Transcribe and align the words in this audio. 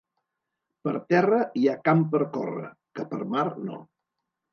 Per 0.85 0.93
terra 1.13 1.41
hi 1.61 1.67
ha 1.67 1.75
camp 1.87 2.01
per 2.15 2.21
córrer, 2.37 2.71
que 3.01 3.05
per 3.13 3.21
mar, 3.35 3.45
no. 3.69 3.79